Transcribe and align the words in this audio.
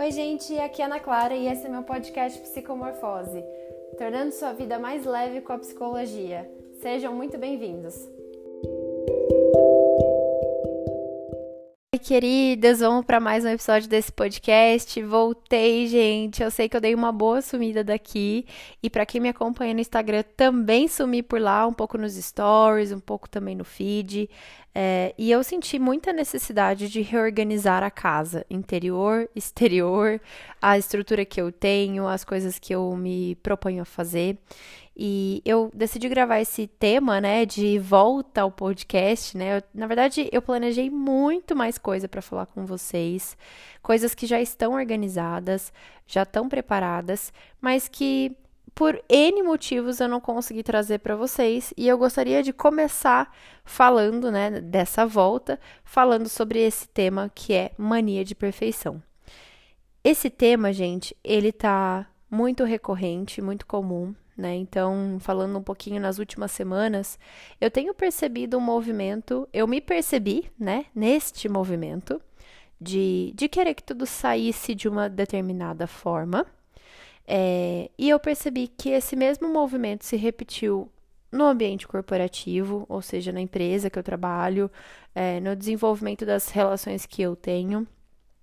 Oi, 0.00 0.10
gente, 0.12 0.58
aqui 0.58 0.80
é 0.80 0.86
Ana 0.86 0.98
Clara 0.98 1.34
e 1.34 1.46
esse 1.46 1.66
é 1.66 1.68
meu 1.68 1.82
podcast 1.82 2.40
Psicomorfose, 2.40 3.44
tornando 3.98 4.32
sua 4.32 4.50
vida 4.50 4.78
mais 4.78 5.04
leve 5.04 5.42
com 5.42 5.52
a 5.52 5.58
psicologia. 5.58 6.50
Sejam 6.80 7.14
muito 7.14 7.36
bem-vindos. 7.36 8.08
Oi, 11.92 11.98
queridas, 11.98 12.78
vamos 12.78 13.04
para 13.04 13.18
mais 13.18 13.44
um 13.44 13.48
episódio 13.48 13.88
desse 13.88 14.12
podcast. 14.12 15.02
Voltei, 15.02 15.88
gente. 15.88 16.40
Eu 16.40 16.48
sei 16.48 16.68
que 16.68 16.76
eu 16.76 16.80
dei 16.80 16.94
uma 16.94 17.10
boa 17.10 17.42
sumida 17.42 17.82
daqui 17.82 18.46
e 18.80 18.88
para 18.88 19.04
quem 19.04 19.20
me 19.20 19.28
acompanha 19.28 19.74
no 19.74 19.80
Instagram 19.80 20.22
também 20.36 20.86
sumi 20.86 21.20
por 21.20 21.40
lá, 21.40 21.66
um 21.66 21.72
pouco 21.72 21.98
nos 21.98 22.14
stories, 22.14 22.92
um 22.92 23.00
pouco 23.00 23.28
também 23.28 23.56
no 23.56 23.64
feed. 23.64 24.30
É, 24.72 25.12
e 25.18 25.32
eu 25.32 25.42
senti 25.42 25.80
muita 25.80 26.12
necessidade 26.12 26.88
de 26.88 27.02
reorganizar 27.02 27.82
a 27.82 27.90
casa, 27.90 28.46
interior, 28.48 29.28
exterior, 29.34 30.20
a 30.62 30.78
estrutura 30.78 31.24
que 31.24 31.40
eu 31.40 31.50
tenho, 31.50 32.06
as 32.06 32.24
coisas 32.24 32.56
que 32.56 32.72
eu 32.72 32.94
me 32.96 33.34
proponho 33.42 33.82
a 33.82 33.84
fazer. 33.84 34.38
E 35.02 35.40
eu 35.46 35.70
decidi 35.72 36.10
gravar 36.10 36.40
esse 36.40 36.66
tema, 36.66 37.22
né, 37.22 37.46
de 37.46 37.78
volta 37.78 38.42
ao 38.42 38.50
podcast, 38.50 39.34
né? 39.34 39.56
Eu, 39.56 39.62
na 39.72 39.86
verdade, 39.86 40.28
eu 40.30 40.42
planejei 40.42 40.90
muito 40.90 41.56
mais 41.56 41.78
coisa 41.78 42.06
para 42.06 42.20
falar 42.20 42.44
com 42.44 42.66
vocês, 42.66 43.34
coisas 43.80 44.14
que 44.14 44.26
já 44.26 44.38
estão 44.42 44.74
organizadas, 44.74 45.72
já 46.06 46.24
estão 46.24 46.50
preparadas, 46.50 47.32
mas 47.62 47.88
que 47.88 48.36
por 48.74 49.02
N 49.08 49.42
motivos 49.42 50.00
eu 50.00 50.08
não 50.08 50.20
consegui 50.20 50.62
trazer 50.62 50.98
para 50.98 51.16
vocês 51.16 51.72
e 51.78 51.88
eu 51.88 51.96
gostaria 51.96 52.42
de 52.42 52.52
começar 52.52 53.34
falando, 53.64 54.30
né, 54.30 54.60
dessa 54.60 55.06
volta, 55.06 55.58
falando 55.82 56.28
sobre 56.28 56.58
esse 56.58 56.86
tema 56.86 57.32
que 57.34 57.54
é 57.54 57.70
mania 57.78 58.22
de 58.22 58.34
perfeição. 58.34 59.02
Esse 60.04 60.28
tema, 60.28 60.74
gente, 60.74 61.16
ele 61.24 61.52
tá 61.52 62.06
muito 62.30 62.64
recorrente, 62.64 63.40
muito 63.40 63.64
comum, 63.64 64.14
né? 64.40 64.56
Então, 64.56 65.18
falando 65.20 65.58
um 65.58 65.62
pouquinho 65.62 66.00
nas 66.00 66.18
últimas 66.18 66.50
semanas, 66.50 67.18
eu 67.60 67.70
tenho 67.70 67.94
percebido 67.94 68.56
um 68.58 68.60
movimento, 68.60 69.48
eu 69.52 69.66
me 69.68 69.80
percebi, 69.80 70.50
né, 70.58 70.86
neste 70.94 71.48
movimento 71.48 72.20
de, 72.80 73.32
de 73.36 73.48
querer 73.48 73.74
que 73.74 73.82
tudo 73.82 74.06
saísse 74.06 74.74
de 74.74 74.88
uma 74.88 75.08
determinada 75.08 75.86
forma 75.86 76.46
é, 77.32 77.88
e 77.96 78.08
eu 78.08 78.18
percebi 78.18 78.66
que 78.66 78.88
esse 78.90 79.14
mesmo 79.14 79.48
movimento 79.48 80.04
se 80.04 80.16
repetiu 80.16 80.90
no 81.30 81.44
ambiente 81.44 81.86
corporativo, 81.86 82.84
ou 82.88 83.00
seja, 83.00 83.30
na 83.30 83.40
empresa 83.40 83.88
que 83.88 83.96
eu 83.96 84.02
trabalho, 84.02 84.68
é, 85.14 85.38
no 85.38 85.54
desenvolvimento 85.54 86.26
das 86.26 86.48
relações 86.48 87.06
que 87.06 87.22
eu 87.22 87.36
tenho 87.36 87.86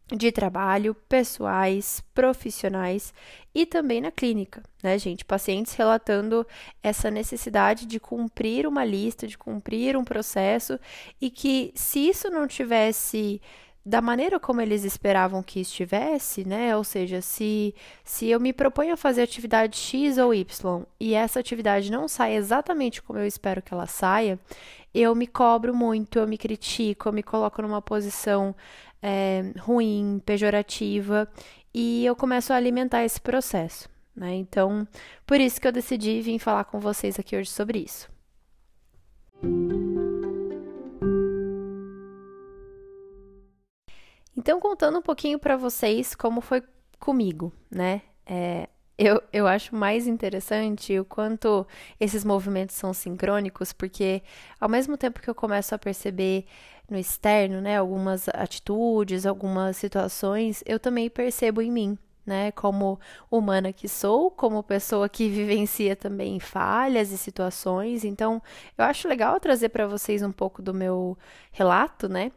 de 0.09 0.31
trabalho, 0.31 0.95
pessoais, 1.09 2.01
profissionais 2.13 3.13
e 3.53 3.65
também 3.65 3.99
na 3.99 4.11
clínica, 4.11 4.63
né, 4.81 4.97
gente? 4.97 5.25
Pacientes 5.25 5.73
relatando 5.73 6.47
essa 6.81 7.11
necessidade 7.11 7.85
de 7.85 7.99
cumprir 7.99 8.65
uma 8.65 8.85
lista, 8.85 9.27
de 9.27 9.37
cumprir 9.37 9.97
um 9.97 10.03
processo 10.03 10.79
e 11.19 11.29
que 11.29 11.71
se 11.75 12.07
isso 12.07 12.29
não 12.29 12.47
tivesse 12.47 13.41
da 13.87 14.01
maneira 14.01 14.37
como 14.37 14.59
eles 14.59 14.83
esperavam 14.83 15.41
que 15.41 15.61
estivesse, 15.61 16.45
né? 16.45 16.75
Ou 16.75 16.83
seja, 16.83 17.21
se, 17.21 17.73
se 18.03 18.27
eu 18.27 18.37
me 18.37 18.51
proponho 18.51 18.93
a 18.93 18.97
fazer 18.97 19.21
atividade 19.21 19.77
X 19.77 20.17
ou 20.17 20.33
Y 20.33 20.85
e 20.99 21.13
essa 21.13 21.39
atividade 21.39 21.89
não 21.89 22.05
sai 22.05 22.35
exatamente 22.35 23.01
como 23.01 23.17
eu 23.17 23.25
espero 23.25 23.61
que 23.61 23.73
ela 23.73 23.87
saia, 23.87 24.37
eu 24.93 25.15
me 25.15 25.25
cobro 25.25 25.73
muito, 25.73 26.19
eu 26.19 26.27
me 26.27 26.37
critico, 26.37 27.07
eu 27.07 27.13
me 27.13 27.23
coloco 27.23 27.61
numa 27.61 27.81
posição 27.81 28.53
é, 29.07 29.53
ruim, 29.59 30.21
pejorativa 30.25 31.29
e 31.73 32.05
eu 32.05 32.13
começo 32.13 32.51
a 32.51 32.57
alimentar 32.57 33.05
esse 33.05 33.21
processo, 33.21 33.87
né? 34.13 34.35
Então, 34.35 34.85
por 35.25 35.39
isso 35.39 35.61
que 35.61 35.67
eu 35.67 35.71
decidi 35.71 36.19
vir 36.21 36.39
falar 36.39 36.65
com 36.65 36.77
vocês 36.77 37.17
aqui 37.17 37.37
hoje 37.37 37.49
sobre 37.49 37.79
isso. 37.79 38.09
Então, 44.35 44.59
contando 44.59 44.99
um 44.99 45.01
pouquinho 45.01 45.39
para 45.39 45.55
vocês 45.55 46.13
como 46.13 46.41
foi 46.41 46.61
comigo, 46.99 47.53
né? 47.71 48.01
É, 48.25 48.67
eu, 48.97 49.21
eu 49.31 49.47
acho 49.47 49.75
mais 49.75 50.07
interessante 50.07 50.99
o 50.99 51.05
quanto 51.05 51.65
esses 51.99 52.23
movimentos 52.23 52.75
são 52.75 52.93
sincrônicos, 52.93 53.71
porque 53.71 54.23
ao 54.59 54.67
mesmo 54.67 54.97
tempo 54.97 55.21
que 55.21 55.29
eu 55.29 55.35
começo 55.35 55.75
a 55.75 55.77
perceber 55.77 56.45
no 56.89 56.97
externo, 56.97 57.61
né, 57.61 57.77
algumas 57.77 58.27
atitudes, 58.29 59.25
algumas 59.25 59.77
situações, 59.77 60.63
eu 60.65 60.79
também 60.79 61.09
percebo 61.09 61.61
em 61.61 61.71
mim, 61.71 61.97
né, 62.25 62.51
como 62.51 62.99
humana 63.29 63.71
que 63.71 63.87
sou, 63.87 64.31
como 64.31 64.63
pessoa 64.63 65.07
que 65.07 65.29
vivencia 65.29 65.95
também 65.95 66.39
falhas 66.39 67.11
e 67.11 67.17
situações. 67.17 68.03
Então, 68.03 68.41
eu 68.77 68.85
acho 68.85 69.07
legal 69.07 69.39
trazer 69.39 69.69
para 69.69 69.87
vocês 69.87 70.23
um 70.23 70.31
pouco 70.31 70.61
do 70.61 70.73
meu 70.73 71.17
relato, 71.51 72.09
né? 72.09 72.31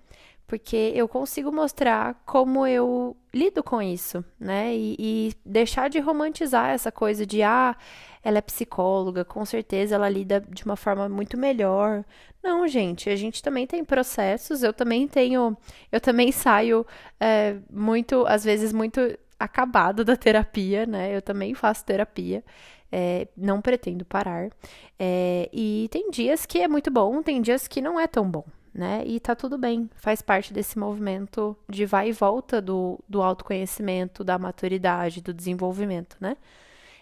Porque 0.50 0.90
eu 0.96 1.06
consigo 1.06 1.52
mostrar 1.52 2.20
como 2.26 2.66
eu 2.66 3.16
lido 3.32 3.62
com 3.62 3.80
isso, 3.80 4.24
né? 4.36 4.74
E, 4.74 4.96
e, 4.98 5.32
deixar 5.46 5.88
de 5.88 6.00
romantizar 6.00 6.70
essa 6.70 6.90
coisa 6.90 7.24
de, 7.24 7.40
ah, 7.40 7.76
ela 8.20 8.38
é 8.38 8.40
psicóloga, 8.40 9.24
com 9.24 9.44
certeza 9.44 9.94
ela 9.94 10.08
lida 10.08 10.40
de 10.40 10.64
uma 10.64 10.74
forma 10.74 11.08
muito 11.08 11.38
melhor. 11.38 12.04
Não, 12.42 12.66
gente, 12.66 13.08
a 13.08 13.14
gente 13.14 13.40
também 13.40 13.64
tem 13.64 13.84
processos, 13.84 14.64
eu 14.64 14.72
também 14.72 15.06
tenho, 15.06 15.56
eu 15.92 16.00
também 16.00 16.32
saio 16.32 16.84
é, 17.20 17.54
muito, 17.72 18.26
às 18.26 18.42
vezes, 18.42 18.72
muito 18.72 19.00
acabado 19.38 20.04
da 20.04 20.16
terapia, 20.16 20.84
né? 20.84 21.16
Eu 21.16 21.22
também 21.22 21.54
faço 21.54 21.84
terapia. 21.84 22.42
É, 22.90 23.28
não 23.36 23.62
pretendo 23.62 24.04
parar. 24.04 24.50
É, 24.98 25.48
e 25.52 25.88
tem 25.92 26.10
dias 26.10 26.44
que 26.44 26.58
é 26.58 26.66
muito 26.66 26.90
bom, 26.90 27.22
tem 27.22 27.40
dias 27.40 27.68
que 27.68 27.80
não 27.80 28.00
é 28.00 28.08
tão 28.08 28.28
bom, 28.28 28.44
né? 28.74 29.02
E 29.06 29.20
tá 29.20 29.34
tudo 29.34 29.58
bem, 29.58 29.90
faz 29.96 30.22
parte 30.22 30.52
desse 30.52 30.78
movimento 30.78 31.56
de 31.68 31.86
vai 31.86 32.10
e 32.10 32.12
volta 32.12 32.60
do, 32.60 32.98
do 33.08 33.22
autoconhecimento, 33.22 34.24
da 34.24 34.38
maturidade, 34.38 35.20
do 35.20 35.34
desenvolvimento, 35.34 36.16
né? 36.20 36.36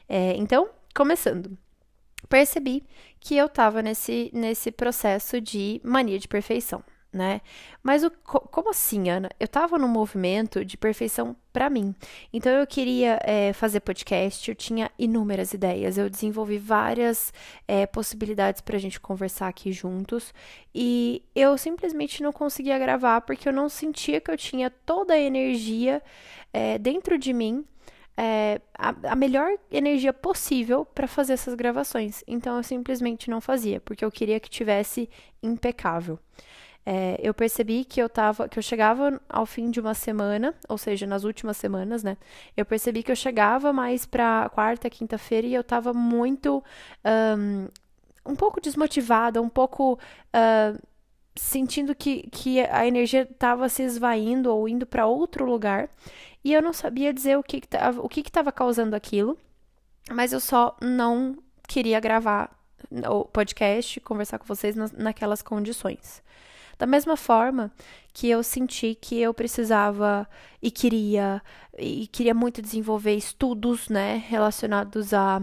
É, 0.09 0.35
então, 0.37 0.71
começando, 0.95 1.57
percebi 2.29 2.85
que 3.21 3.37
eu 3.37 3.49
tava 3.49 3.83
nesse, 3.83 4.31
nesse 4.33 4.71
processo 4.71 5.41
de 5.41 5.81
mania 5.85 6.19
de 6.19 6.29
perfeição 6.29 6.83
né? 7.13 7.41
Mas 7.83 8.05
o, 8.05 8.11
como 8.11 8.71
assim, 8.71 9.09
Ana? 9.09 9.31
Eu 9.41 9.47
estava 9.47 9.79
num 9.79 9.89
movimento 9.89 10.65
de 10.65 10.77
perfeição 10.77 11.35
para 11.53 11.71
mim. 11.71 11.95
Então 12.33 12.53
eu 12.53 12.67
queria 12.67 13.19
é, 13.23 13.53
fazer 13.53 13.81
podcast, 13.81 14.49
eu 14.49 14.55
tinha 14.55 14.91
inúmeras 14.99 15.53
ideias, 15.53 15.97
eu 15.97 16.11
desenvolvi 16.11 16.59
várias 16.59 17.33
é, 17.67 17.87
possibilidades 17.87 18.61
para 18.61 18.77
a 18.77 18.81
gente 18.81 19.01
conversar 19.01 19.49
aqui 19.49 19.73
juntos 19.73 20.35
e 20.75 21.23
eu 21.35 21.57
simplesmente 21.57 22.23
não 22.23 22.33
conseguia 22.33 22.79
gravar 22.79 23.23
porque 23.23 23.49
eu 23.49 23.53
não 23.53 23.69
sentia 23.69 24.21
que 24.21 24.31
eu 24.31 24.37
tinha 24.37 24.71
toda 24.71 25.15
a 25.15 25.19
energia 25.19 26.03
é, 26.53 26.79
dentro 26.79 27.19
de 27.19 27.33
mim. 27.33 27.65
É, 28.21 28.61
a, 28.77 29.13
a, 29.13 29.15
melhor 29.15 29.49
energia 29.71 30.13
possível 30.13 30.85
para 30.85 31.07
fazer 31.07 31.35
essas 31.35 31.55
gravações. 31.55 32.25
Então 32.27 32.57
eu 32.57 32.65
simplesmente 32.65 33.31
não 33.31 33.41
fazia, 33.41 33.81
porque 33.81 34.05
eu 34.05 34.11
queria 34.11 34.41
que 34.41 34.51
tivesse 34.51 35.09
impecável 35.41 36.19
é, 36.91 37.21
eu 37.23 37.35
percebi 37.35 37.85
que 37.85 38.01
eu 38.01 38.09
tava, 38.09 38.49
que 38.49 38.59
eu 38.59 38.63
chegava 38.63 39.21
ao 39.29 39.45
fim 39.45 39.71
de 39.71 39.79
uma 39.79 39.93
semana, 39.93 40.55
ou 40.67 40.79
seja, 40.79 41.07
nas 41.07 41.23
últimas 41.23 41.59
semanas, 41.59 42.03
né? 42.03 42.17
Eu 42.57 42.65
percebi 42.65 43.03
que 43.03 43.13
eu 43.13 43.17
chegava 43.17 43.75
mais 43.75 44.07
pra 44.07 44.49
quarta, 44.55 44.89
quinta-feira 44.89 45.47
e 45.47 45.53
eu 45.53 45.63
tava 45.63 45.93
muito 45.93 46.65
um, 47.37 47.69
um 48.33 48.35
pouco 48.35 48.59
desmotivada, 48.59 49.43
um 49.43 49.51
pouco 49.51 49.99
uh, 50.35 50.83
sentindo 51.37 51.95
que, 51.95 52.23
que 52.31 52.61
a 52.61 52.87
energia 52.87 53.29
estava 53.31 53.69
se 53.69 53.83
esvaindo 53.83 54.51
ou 54.51 54.67
indo 54.67 54.87
para 54.87 55.07
outro 55.07 55.45
lugar 55.45 55.91
e 56.43 56.55
eu 56.55 56.63
não 56.63 56.73
sabia 56.73 57.13
dizer 57.13 57.37
o 57.37 57.43
que 57.43 57.59
estava 57.59 58.01
o 58.01 58.09
que 58.09 58.21
estava 58.21 58.51
causando 58.51 58.97
aquilo, 58.97 59.37
mas 60.11 60.33
eu 60.33 60.41
só 60.41 60.75
não 60.81 61.37
queria 61.69 62.01
gravar 62.01 62.51
o 63.11 63.27
podcast, 63.27 64.01
conversar 64.01 64.39
com 64.39 64.47
vocês 64.47 64.75
naquelas 64.97 65.43
condições. 65.43 66.23
Da 66.79 66.87
mesma 66.87 67.17
forma 67.17 67.73
que 68.13 68.29
eu 68.29 68.43
senti 68.43 68.95
que 68.95 69.21
eu 69.21 69.35
precisava 69.35 70.29
e 70.63 70.71
queria 70.71 71.43
e 71.79 72.07
queria 72.09 72.35
muito 72.35 72.63
desenvolver 72.63 73.15
estudos, 73.15 73.89
né, 73.89 74.23
relacionados 74.29 75.13
a, 75.13 75.41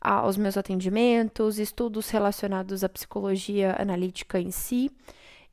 a 0.00 0.12
aos 0.14 0.36
meus 0.36 0.56
atendimentos, 0.56 1.58
estudos 1.58 2.08
relacionados 2.10 2.84
à 2.84 2.88
psicologia 2.88 3.76
analítica 3.78 4.38
em 4.40 4.50
si, 4.50 4.90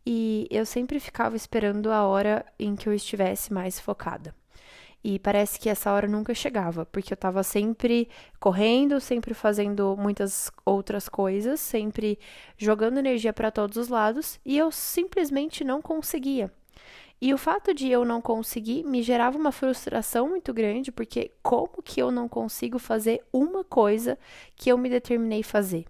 e 0.05 0.47
eu 0.51 0.65
sempre 0.65 0.99
ficava 0.99 1.35
esperando 1.35 1.91
a 1.91 2.03
hora 2.05 2.45
em 2.59 2.75
que 2.75 2.87
eu 2.87 2.93
estivesse 2.93 3.53
mais 3.53 3.79
focada. 3.79 4.35
E 5.03 5.19
parece 5.19 5.59
que 5.59 5.69
essa 5.69 5.91
hora 5.91 6.07
nunca 6.07 6.33
chegava, 6.33 6.85
porque 6.85 7.11
eu 7.11 7.15
estava 7.15 7.43
sempre 7.43 8.07
correndo, 8.39 9.01
sempre 9.01 9.33
fazendo 9.33 9.97
muitas 9.97 10.49
outras 10.65 11.09
coisas, 11.09 11.59
sempre 11.59 12.17
jogando 12.57 12.99
energia 12.99 13.33
para 13.33 13.51
todos 13.51 13.75
os 13.75 13.89
lados, 13.89 14.39
e 14.45 14.57
eu 14.57 14.71
simplesmente 14.71 15.63
não 15.63 15.81
conseguia. 15.81 16.49
E 17.21 17.33
o 17.33 17.37
fato 17.37 17.73
de 17.73 17.89
eu 17.89 18.03
não 18.05 18.21
conseguir 18.21 18.83
me 18.83 19.01
gerava 19.01 19.37
uma 19.37 19.51
frustração 19.51 20.29
muito 20.29 20.53
grande, 20.53 20.91
porque 20.91 21.31
como 21.41 21.81
que 21.83 22.01
eu 22.01 22.11
não 22.11 22.27
consigo 22.27 22.79
fazer 22.79 23.21
uma 23.31 23.63
coisa 23.63 24.17
que 24.55 24.69
eu 24.69 24.77
me 24.77 24.89
determinei 24.89 25.43
fazer? 25.43 25.85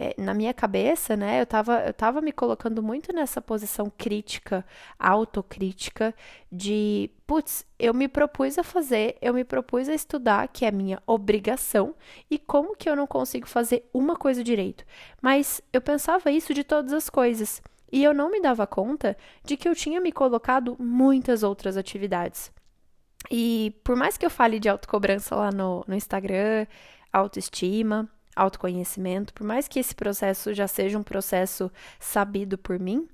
É, 0.00 0.14
na 0.16 0.32
minha 0.32 0.54
cabeça, 0.54 1.16
né, 1.16 1.40
eu 1.40 1.46
tava, 1.46 1.80
eu 1.84 1.92
tava 1.92 2.20
me 2.20 2.30
colocando 2.30 2.80
muito 2.80 3.12
nessa 3.12 3.42
posição 3.42 3.90
crítica, 3.98 4.64
autocrítica, 4.96 6.14
de, 6.52 7.10
putz, 7.26 7.66
eu 7.76 7.92
me 7.92 8.06
propus 8.06 8.56
a 8.58 8.62
fazer, 8.62 9.16
eu 9.20 9.34
me 9.34 9.42
propus 9.42 9.88
a 9.88 9.94
estudar, 9.94 10.46
que 10.46 10.64
é 10.64 10.70
minha 10.70 11.02
obrigação, 11.04 11.96
e 12.30 12.38
como 12.38 12.76
que 12.76 12.88
eu 12.88 12.94
não 12.94 13.08
consigo 13.08 13.48
fazer 13.48 13.90
uma 13.92 14.14
coisa 14.14 14.44
direito? 14.44 14.84
Mas 15.20 15.60
eu 15.72 15.80
pensava 15.80 16.30
isso 16.30 16.54
de 16.54 16.62
todas 16.62 16.92
as 16.92 17.10
coisas. 17.10 17.60
E 17.90 18.04
eu 18.04 18.14
não 18.14 18.30
me 18.30 18.40
dava 18.40 18.68
conta 18.68 19.16
de 19.44 19.56
que 19.56 19.68
eu 19.68 19.74
tinha 19.74 20.00
me 20.00 20.12
colocado 20.12 20.76
muitas 20.78 21.42
outras 21.42 21.76
atividades. 21.76 22.52
E 23.32 23.74
por 23.82 23.96
mais 23.96 24.16
que 24.16 24.24
eu 24.24 24.30
fale 24.30 24.60
de 24.60 24.68
autocobrança 24.68 25.34
lá 25.34 25.50
no, 25.50 25.84
no 25.88 25.94
Instagram, 25.96 26.66
autoestima, 27.12 28.08
autoconhecimento, 28.38 29.34
por 29.34 29.46
mais 29.46 29.66
que 29.66 29.78
esse 29.78 29.94
processo 29.94 30.54
já 30.54 30.68
seja 30.68 30.98
um 30.98 31.02
processo 31.02 31.70
sabido 31.98 32.56
por 32.56 32.78
mim, 32.78 33.08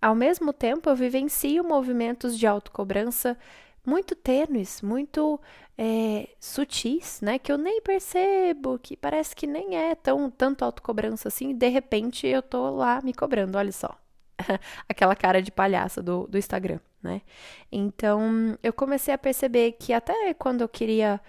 ao 0.00 0.14
mesmo 0.14 0.52
tempo 0.52 0.88
eu 0.88 0.96
vivencio 0.96 1.64
movimentos 1.64 2.38
de 2.38 2.46
autocobrança 2.46 3.36
muito 3.84 4.14
tênues, 4.14 4.82
muito 4.82 5.40
é, 5.76 6.28
sutis, 6.38 7.20
né? 7.22 7.38
Que 7.38 7.50
eu 7.50 7.58
nem 7.58 7.80
percebo, 7.80 8.78
que 8.78 8.96
parece 8.96 9.34
que 9.34 9.46
nem 9.46 9.76
é 9.76 9.94
tão 9.94 10.30
tanto 10.30 10.64
autocobrança 10.64 11.28
assim, 11.28 11.50
e 11.50 11.54
de 11.54 11.68
repente 11.68 12.26
eu 12.26 12.42
tô 12.42 12.70
lá 12.70 13.00
me 13.02 13.12
cobrando, 13.12 13.58
olha 13.58 13.72
só. 13.72 13.98
aquela 14.88 15.14
cara 15.14 15.42
de 15.42 15.50
palhaça 15.50 16.02
do, 16.02 16.26
do 16.26 16.38
Instagram, 16.38 16.80
né? 17.02 17.22
Então, 17.70 18.58
eu 18.62 18.72
comecei 18.72 19.12
a 19.12 19.18
perceber 19.18 19.72
que 19.72 19.92
até 19.92 20.34
quando 20.34 20.62
eu 20.62 20.68
queria 20.68 21.20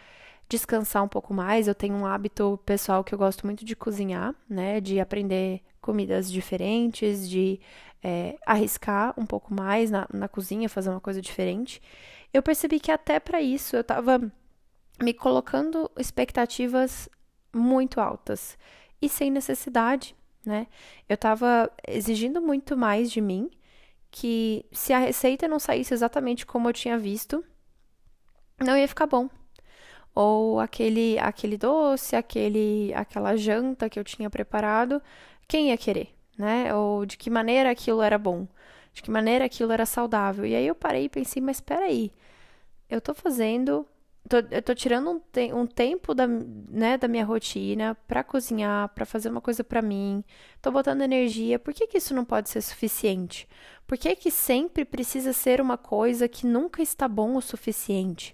descansar 0.51 1.01
um 1.01 1.07
pouco 1.07 1.33
mais, 1.33 1.65
eu 1.65 1.73
tenho 1.73 1.95
um 1.95 2.05
hábito 2.05 2.59
pessoal 2.65 3.05
que 3.05 3.15
eu 3.15 3.17
gosto 3.17 3.45
muito 3.45 3.63
de 3.63 3.73
cozinhar, 3.73 4.35
né? 4.49 4.81
De 4.81 4.99
aprender 4.99 5.61
comidas 5.79 6.29
diferentes, 6.29 7.29
de 7.29 7.57
é, 8.03 8.37
arriscar 8.45 9.13
um 9.17 9.25
pouco 9.25 9.53
mais 9.53 9.89
na, 9.89 10.05
na 10.13 10.27
cozinha, 10.27 10.67
fazer 10.67 10.89
uma 10.89 10.99
coisa 10.99 11.21
diferente. 11.21 11.81
Eu 12.33 12.43
percebi 12.43 12.81
que 12.81 12.91
até 12.91 13.17
para 13.17 13.41
isso 13.41 13.77
eu 13.77 13.83
tava 13.83 14.19
me 15.01 15.13
colocando 15.13 15.89
expectativas 15.97 17.07
muito 17.53 18.01
altas 18.01 18.57
e 19.01 19.07
sem 19.07 19.31
necessidade, 19.31 20.13
né? 20.45 20.67
Eu 21.07 21.15
estava 21.15 21.71
exigindo 21.87 22.41
muito 22.41 22.75
mais 22.75 23.09
de 23.09 23.21
mim, 23.21 23.49
que 24.11 24.65
se 24.73 24.91
a 24.91 24.99
receita 24.99 25.47
não 25.47 25.59
saísse 25.59 25.93
exatamente 25.93 26.45
como 26.45 26.67
eu 26.67 26.73
tinha 26.73 26.97
visto, 26.97 27.41
não 28.59 28.77
ia 28.77 28.87
ficar 28.87 29.07
bom. 29.07 29.29
Ou 30.15 30.59
aquele 30.59 31.17
aquele 31.19 31.57
doce, 31.57 32.15
aquele 32.15 32.93
aquela 32.93 33.35
janta 33.37 33.89
que 33.89 33.99
eu 33.99 34.03
tinha 34.03 34.29
preparado, 34.29 35.01
quem 35.47 35.69
ia 35.69 35.77
querer, 35.77 36.09
né? 36.37 36.73
Ou 36.75 37.05
de 37.05 37.17
que 37.17 37.29
maneira 37.29 37.71
aquilo 37.71 38.01
era 38.01 38.17
bom, 38.17 38.47
de 38.93 39.01
que 39.01 39.11
maneira 39.11 39.45
aquilo 39.45 39.71
era 39.71 39.85
saudável. 39.85 40.45
E 40.45 40.55
aí 40.55 40.67
eu 40.67 40.75
parei 40.75 41.05
e 41.05 41.09
pensei, 41.09 41.41
mas 41.41 41.57
espera 41.57 41.85
aí. 41.85 42.11
Eu 42.89 43.01
tô 43.01 43.13
fazendo 43.13 43.87
tô, 44.31 44.37
eu 44.49 44.61
tô 44.61 44.73
tirando 44.73 45.11
um, 45.11 45.19
te 45.19 45.53
um 45.53 45.67
tempo 45.67 46.13
da, 46.13 46.25
né, 46.27 46.97
da 46.97 47.07
minha 47.07 47.25
rotina 47.25 47.95
para 48.07 48.23
cozinhar, 48.23 48.89
para 48.89 49.05
fazer 49.05 49.29
uma 49.29 49.41
coisa 49.41 49.63
para 49.63 49.81
mim. 49.81 50.23
Tô 50.61 50.71
botando 50.71 51.01
energia. 51.01 51.59
Por 51.59 51.73
que, 51.73 51.87
que 51.87 51.97
isso 51.97 52.13
não 52.13 52.23
pode 52.23 52.49
ser 52.49 52.61
suficiente? 52.61 53.47
Por 53.85 53.97
que, 53.97 54.15
que 54.15 54.31
sempre 54.31 54.85
precisa 54.85 55.33
ser 55.33 55.59
uma 55.59 55.77
coisa 55.77 56.27
que 56.27 56.45
nunca 56.45 56.81
está 56.81 57.07
bom 57.07 57.35
o 57.35 57.41
suficiente? 57.41 58.33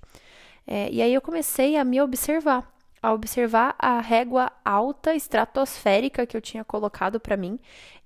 É, 0.67 0.91
e 0.91 1.01
aí 1.01 1.13
eu 1.13 1.21
comecei 1.21 1.77
a 1.77 1.83
me 1.85 2.01
observar, 2.01 2.69
a 3.01 3.13
observar 3.13 3.73
a 3.79 4.01
régua 4.01 4.51
alta, 4.65 5.15
estratosférica 5.15 6.25
que 6.27 6.35
eu 6.35 6.41
tinha 6.41 6.65
colocado 6.65 7.19
para 7.19 7.37
mim 7.37 7.57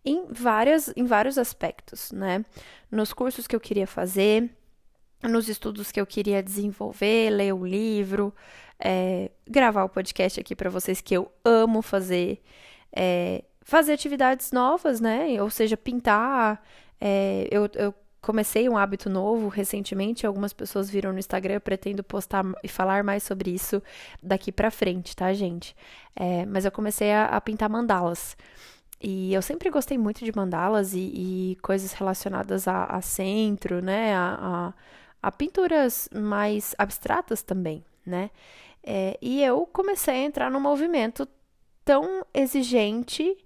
em, 0.06 0.26
várias, 0.30 0.94
em 0.96 1.06
vários 1.06 1.40
aspectos, 1.40 2.12
né? 2.12 2.46
Nos 2.92 3.12
cursos 3.12 3.48
que 3.48 3.56
eu 3.56 3.60
queria 3.60 3.88
fazer, 3.88 4.50
nos 5.24 5.50
estudos 5.50 5.92
que 5.92 6.00
eu 6.00 6.06
queria 6.06 6.42
desenvolver, 6.44 7.32
ler 7.32 7.54
o 7.54 7.66
livro, 7.66 8.34
é, 8.80 9.32
gravar 9.48 9.84
o 9.84 9.90
podcast 9.90 10.40
aqui 10.40 10.56
para 10.56 10.70
vocês 10.70 11.02
que 11.02 11.16
eu 11.16 11.32
amo 11.44 11.82
fazer, 11.82 12.42
é, 12.92 13.44
fazer 13.62 13.94
atividades 13.94 14.52
novas, 14.52 15.00
né? 15.00 15.42
Ou 15.42 15.50
seja, 15.50 15.78
pintar. 15.78 16.64
É, 17.00 17.48
eu, 17.52 17.70
eu 17.76 17.94
comecei 18.22 18.70
um 18.70 18.78
hábito 18.78 19.10
novo 19.10 19.48
recentemente, 19.48 20.28
algumas 20.28 20.54
pessoas 20.54 20.90
viram 20.90 21.12
no 21.12 21.20
Instagram, 21.20 21.56
eu 21.56 21.62
pretendo 21.62 22.04
postar 22.04 22.46
e 22.64 22.68
falar 22.68 23.04
mais 23.04 23.24
sobre 23.24 23.52
isso 23.52 23.82
daqui 24.22 24.52
para 24.52 24.70
frente, 24.70 25.16
tá, 25.16 25.34
gente? 25.34 25.76
É, 26.16 26.46
mas 26.46 26.64
eu 26.64 26.72
comecei 26.72 27.12
a, 27.12 27.26
a, 27.26 27.42
pintar 27.42 27.70
mandalas. 27.70 28.38
E 29.02 29.34
eu 29.34 29.42
sempre 29.42 29.70
gostei 29.72 29.98
muito 29.98 30.24
de 30.24 30.32
mandalas 30.36 30.94
e, 30.94 31.00
e 31.00 31.58
coisas 31.62 31.92
relacionadas 31.94 32.68
a, 32.68 32.86
a 32.86 33.02
centro, 33.02 33.82
né? 33.82 34.14
A, 34.16 34.74
a 35.22 35.32
pinturas 35.32 36.08
mais 36.14 36.76
abstratas 36.78 37.42
também, 37.42 37.84
né? 38.06 38.30
É, 38.84 39.18
e 39.22 39.44
eu 39.44 39.68
comecei 39.72 40.14
a 40.14 40.26
entrar 40.26 40.52
num 40.52 40.60
movimento 40.60 41.28
tão 41.84 42.26
exigente 42.34 43.38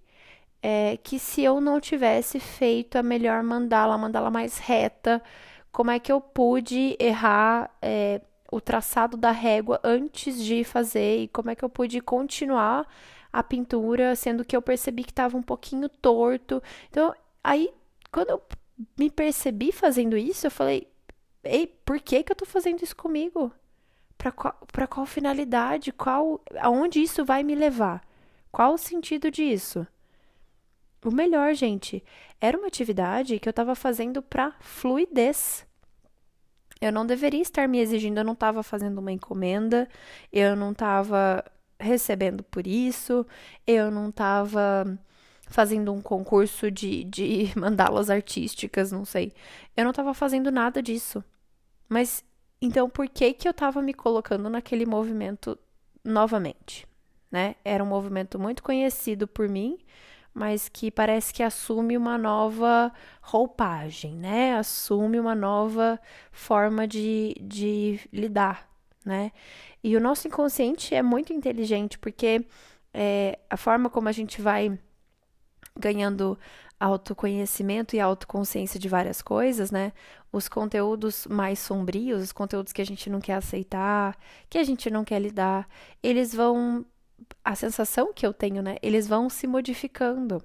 é, 0.68 0.98
que 0.98 1.20
se 1.20 1.44
eu 1.44 1.62
não 1.62 1.80
tivesse 1.80 2.40
feito 2.40 2.96
a 2.96 3.04
melhor 3.04 3.44
mandala, 3.44 3.94
a 3.94 3.98
mandala 4.00 4.32
mais 4.32 4.58
reta, 4.58 5.22
como 5.72 5.92
é 5.92 6.00
que 6.00 6.12
eu 6.12 6.20
pude 6.20 6.98
errar 7.00 7.70
é, 7.80 8.20
o 8.52 8.60
traçado 8.60 9.16
da 9.16 9.30
régua 9.30 9.80
antes 9.84 10.44
de 10.44 10.64
fazer 10.64 11.20
e 11.20 11.28
como 11.28 11.52
é 11.52 11.56
que 11.56 11.64
eu 11.64 11.70
pude 11.70 12.02
continuar 12.02 12.88
a 13.32 13.44
pintura, 13.44 14.16
sendo 14.16 14.44
que 14.44 14.58
eu 14.58 14.62
percebi 14.62 15.04
que 15.04 15.12
estava 15.12 15.38
um 15.38 15.44
pouquinho 15.44 15.88
torto. 15.88 16.64
Então, 16.90 17.14
aí, 17.44 17.70
quando 18.12 18.32
eu 18.32 18.42
me 18.98 19.12
percebi 19.12 19.72
fazendo 19.72 20.18
isso, 20.18 20.48
eu 20.48 20.52
falei, 20.52 20.88
Ei, 21.44 21.68
por 21.86 22.00
que 22.00 22.24
que 22.24 22.32
eu 22.32 22.36
tô 22.36 22.46
fazendo 22.46 22.82
isso 22.82 22.96
comigo? 22.96 23.52
Para 24.18 24.32
qual, 24.32 24.58
qual 24.90 25.06
finalidade? 25.06 25.92
Qual, 25.92 26.42
aonde 26.60 27.04
isso 27.04 27.24
vai 27.24 27.44
me 27.44 27.54
levar? 27.54 28.02
Qual 28.52 28.74
o 28.74 28.80
sentido 28.80 29.30
disso? 29.30 29.86
O 31.06 31.12
melhor, 31.12 31.54
gente, 31.54 32.04
era 32.42 32.58
uma 32.58 32.66
atividade 32.66 33.38
que 33.38 33.48
eu 33.48 33.52
estava 33.52 33.76
fazendo 33.76 34.24
para 34.24 34.54
fluidez. 34.60 35.64
Eu 36.82 36.92
não 36.92 37.06
deveria 37.06 37.44
estar 37.44 37.68
me 37.68 37.80
exigindo, 37.80 38.18
eu 38.18 38.24
não 38.24 38.34
estava 38.34 38.64
fazendo 38.64 38.98
uma 38.98 39.12
encomenda, 39.12 39.88
eu 40.34 40.56
não 40.56 40.72
estava 40.72 41.46
recebendo 41.80 42.44
por 42.44 42.66
isso, 42.66 43.24
eu 43.68 43.92
não 43.92 44.10
estava 44.10 44.98
fazendo 45.48 45.94
um 45.94 46.02
concurso 46.02 46.72
de, 46.72 47.04
de 47.04 47.54
mandalas 47.56 48.10
artísticas, 48.10 48.92
não 48.92 49.06
sei. 49.06 49.32
Eu 49.78 49.84
não 49.84 49.92
estava 49.92 50.12
fazendo 50.12 50.52
nada 50.52 50.82
disso. 50.82 51.24
Mas 51.88 52.26
então 52.60 52.90
por 52.90 53.08
que 53.08 53.32
que 53.32 53.48
eu 53.48 53.52
estava 53.52 53.80
me 53.80 53.94
colocando 53.94 54.50
naquele 54.50 54.88
movimento 54.88 55.56
novamente, 56.04 56.88
né? 57.32 57.56
Era 57.64 57.84
um 57.84 57.88
movimento 57.88 58.40
muito 58.40 58.64
conhecido 58.64 59.28
por 59.28 59.48
mim, 59.48 59.78
mas 60.36 60.68
que 60.68 60.92
parece 60.92 61.34
que 61.34 61.42
assume 61.42 61.98
uma 61.98 62.18
nova 62.18 62.92
roupagem, 63.22 64.14
né? 64.16 64.58
Assume 64.58 65.18
uma 65.20 65.34
nova 65.34 66.00
forma 66.32 66.86
de, 66.86 67.34
de 67.42 68.02
lidar, 68.12 68.70
né? 69.06 69.32
E 69.82 69.96
o 69.96 70.02
nosso 70.02 70.28
inconsciente 70.28 70.94
é 70.94 71.02
muito 71.02 71.32
inteligente 71.32 71.98
porque 71.98 72.46
é, 72.94 73.40
a 73.50 73.56
forma 73.56 73.90
como 73.90 74.10
a 74.10 74.12
gente 74.12 74.42
vai 74.42 74.78
ganhando 75.80 76.38
autoconhecimento 76.80 77.96
e 77.96 78.00
autoconsciência 78.00 78.80
de 78.80 78.90
várias 78.90 79.22
coisas, 79.22 79.72
né? 79.72 79.94
Os 80.32 80.50
conteúdos 80.50 81.26
mais 81.28 81.60
sombrios, 81.60 82.24
os 82.24 82.32
conteúdos 82.34 82.74
que 82.74 82.82
a 82.82 82.86
gente 82.86 83.10
não 83.10 83.22
quer 83.22 83.36
aceitar, 83.36 84.18
que 84.50 84.58
a 84.58 84.64
gente 84.64 84.90
não 84.90 85.06
quer 85.06 85.20
lidar, 85.20 85.68
eles 86.04 86.34
vão. 86.36 86.86
A 87.44 87.56
sensação 87.56 88.14
que 88.14 88.26
eu 88.26 88.34
tenho, 88.34 88.62
né? 88.62 88.78
Eles 88.82 89.08
vão 89.08 89.30
se 89.30 89.48
modificando, 89.48 90.44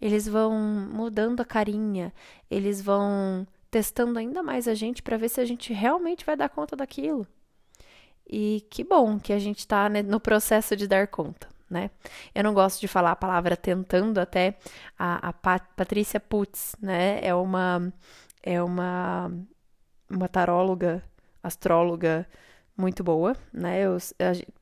eles 0.00 0.26
vão 0.28 0.52
mudando 0.92 1.40
a 1.40 1.44
carinha, 1.44 2.12
eles 2.50 2.82
vão 2.82 3.46
testando 3.70 4.18
ainda 4.18 4.42
mais 4.42 4.68
a 4.68 4.74
gente 4.74 5.02
para 5.02 5.16
ver 5.16 5.28
se 5.28 5.40
a 5.40 5.44
gente 5.44 5.72
realmente 5.72 6.24
vai 6.24 6.36
dar 6.36 6.48
conta 6.48 6.76
daquilo. 6.76 7.26
E 8.28 8.66
que 8.70 8.84
bom 8.84 9.18
que 9.18 9.32
a 9.32 9.38
gente 9.38 9.60
está 9.60 9.88
né, 9.88 10.02
no 10.02 10.20
processo 10.20 10.76
de 10.76 10.86
dar 10.86 11.08
conta 11.08 11.48
né? 11.68 11.90
Eu 12.34 12.44
não 12.44 12.54
gosto 12.54 12.80
de 12.80 12.88
falar 12.88 13.12
a 13.12 13.16
palavra 13.16 13.56
tentando, 13.56 14.18
até 14.18 14.56
a, 14.98 15.28
a 15.28 15.32
Pat, 15.32 15.62
Patrícia 15.76 16.20
Putz, 16.20 16.76
né? 16.80 17.20
É 17.22 17.34
uma 17.34 17.92
é 18.42 18.62
uma 18.62 19.30
uma 20.08 20.28
taróloga, 20.28 21.02
astróloga 21.42 22.26
muito 22.76 23.02
boa, 23.02 23.36
né? 23.52 23.80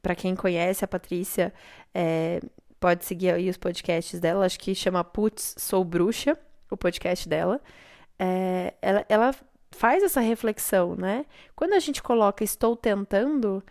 Para 0.02 0.14
quem 0.14 0.36
conhece 0.36 0.84
a 0.84 0.88
Patrícia, 0.88 1.52
é, 1.92 2.40
pode 2.78 3.04
seguir 3.04 3.30
aí 3.30 3.48
os 3.48 3.56
podcasts 3.56 4.20
dela. 4.20 4.46
Acho 4.46 4.58
que 4.58 4.74
chama 4.74 5.02
Putz 5.02 5.54
Sou 5.58 5.84
Bruxa, 5.84 6.38
o 6.70 6.76
podcast 6.76 7.28
dela. 7.28 7.60
É, 8.18 8.74
ela, 8.80 9.04
ela 9.08 9.34
faz 9.72 10.02
essa 10.02 10.20
reflexão, 10.20 10.94
né? 10.94 11.26
Quando 11.56 11.74
a 11.74 11.80
gente 11.80 12.02
coloca 12.02 12.44
estou 12.44 12.76
tentando, 12.76 13.62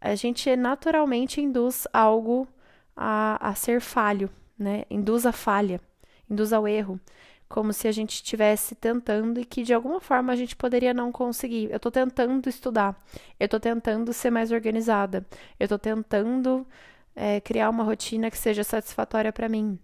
a 0.00 0.14
gente 0.14 0.54
naturalmente 0.56 1.40
induz 1.40 1.86
algo 1.92 2.48
a, 2.96 3.50
a 3.50 3.54
ser 3.54 3.80
falho, 3.80 4.28
né? 4.58 4.84
Induz 4.90 5.24
a 5.24 5.32
falha, 5.32 5.80
induz 6.28 6.52
ao 6.52 6.66
erro 6.66 7.00
como 7.48 7.72
se 7.72 7.86
a 7.86 7.92
gente 7.92 8.14
estivesse 8.14 8.74
tentando 8.74 9.40
e 9.40 9.44
que 9.44 9.62
de 9.62 9.72
alguma 9.74 10.00
forma 10.00 10.32
a 10.32 10.36
gente 10.36 10.56
poderia 10.56 10.94
não 10.94 11.12
conseguir. 11.12 11.70
Eu 11.70 11.76
estou 11.76 11.92
tentando 11.92 12.48
estudar, 12.48 13.00
eu 13.38 13.44
estou 13.44 13.60
tentando 13.60 14.12
ser 14.12 14.30
mais 14.30 14.50
organizada, 14.50 15.26
eu 15.58 15.64
estou 15.64 15.78
tentando 15.78 16.66
é, 17.14 17.40
criar 17.40 17.70
uma 17.70 17.84
rotina 17.84 18.30
que 18.30 18.38
seja 18.38 18.64
satisfatória 18.64 19.32
para 19.32 19.48
mim. 19.48 19.78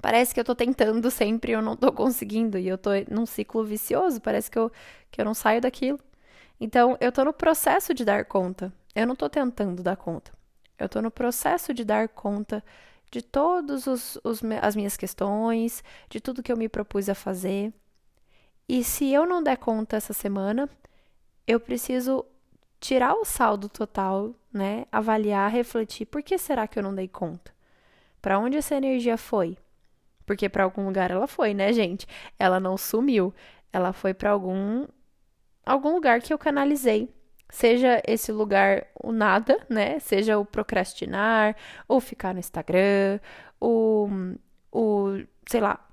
Parece 0.00 0.32
que 0.32 0.40
eu 0.40 0.42
estou 0.42 0.54
tentando 0.54 1.10
sempre 1.10 1.52
e 1.52 1.54
eu 1.54 1.62
não 1.62 1.74
estou 1.74 1.92
conseguindo, 1.92 2.56
e 2.58 2.68
eu 2.68 2.76
estou 2.76 2.92
num 3.10 3.26
ciclo 3.26 3.64
vicioso, 3.64 4.20
parece 4.20 4.50
que 4.50 4.58
eu, 4.58 4.72
que 5.10 5.20
eu 5.20 5.24
não 5.24 5.34
saio 5.34 5.60
daquilo. 5.60 5.98
Então, 6.58 6.96
eu 7.00 7.10
estou 7.10 7.24
no 7.24 7.32
processo 7.32 7.92
de 7.92 8.04
dar 8.04 8.24
conta, 8.24 8.72
eu 8.94 9.06
não 9.06 9.14
estou 9.14 9.28
tentando 9.28 9.82
dar 9.82 9.96
conta, 9.96 10.32
eu 10.78 10.86
estou 10.86 11.02
no 11.02 11.10
processo 11.10 11.74
de 11.74 11.84
dar 11.84 12.08
conta 12.08 12.64
de 13.10 13.22
todas 13.22 13.86
as 14.62 14.76
minhas 14.76 14.96
questões, 14.96 15.82
de 16.08 16.20
tudo 16.20 16.42
que 16.42 16.52
eu 16.52 16.56
me 16.56 16.68
propus 16.68 17.08
a 17.08 17.14
fazer. 17.14 17.72
E 18.68 18.84
se 18.84 19.12
eu 19.12 19.26
não 19.26 19.42
der 19.42 19.56
conta 19.56 19.96
essa 19.96 20.12
semana, 20.12 20.68
eu 21.46 21.58
preciso 21.58 22.24
tirar 22.78 23.14
o 23.14 23.24
saldo 23.24 23.68
total, 23.68 24.32
né? 24.52 24.86
Avaliar, 24.92 25.50
refletir, 25.50 26.06
por 26.06 26.22
que 26.22 26.38
será 26.38 26.68
que 26.68 26.78
eu 26.78 26.82
não 26.82 26.94
dei 26.94 27.08
conta? 27.08 27.52
Para 28.22 28.38
onde 28.38 28.56
essa 28.56 28.76
energia 28.76 29.16
foi? 29.16 29.58
Porque 30.24 30.48
para 30.48 30.64
algum 30.64 30.86
lugar 30.86 31.10
ela 31.10 31.26
foi, 31.26 31.52
né, 31.52 31.72
gente? 31.72 32.06
Ela 32.38 32.60
não 32.60 32.76
sumiu, 32.76 33.34
ela 33.72 33.92
foi 33.92 34.14
para 34.14 34.30
algum 34.30 34.86
algum 35.66 35.92
lugar 35.94 36.22
que 36.22 36.32
eu 36.32 36.38
canalizei 36.38 37.12
Seja 37.50 38.02
esse 38.06 38.30
lugar 38.32 38.86
o 38.94 39.12
nada, 39.12 39.58
né? 39.68 39.98
Seja 39.98 40.38
o 40.38 40.44
procrastinar, 40.44 41.56
ou 41.88 42.00
ficar 42.00 42.32
no 42.32 42.40
Instagram, 42.40 43.20
o, 43.60 44.08
o 44.72 45.22
sei 45.48 45.60
lá, 45.60 45.84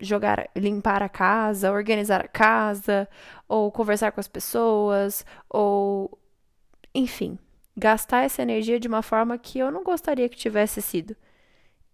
jogar, 0.00 0.48
limpar 0.56 1.02
a 1.02 1.08
casa, 1.08 1.72
organizar 1.72 2.24
a 2.24 2.28
casa, 2.28 3.08
ou 3.48 3.70
conversar 3.70 4.12
com 4.12 4.20
as 4.20 4.28
pessoas, 4.28 5.24
ou 5.48 6.18
enfim, 6.94 7.38
gastar 7.76 8.24
essa 8.24 8.42
energia 8.42 8.78
de 8.78 8.88
uma 8.88 9.02
forma 9.02 9.38
que 9.38 9.58
eu 9.58 9.70
não 9.70 9.82
gostaria 9.84 10.28
que 10.28 10.36
tivesse 10.36 10.80
sido. 10.82 11.16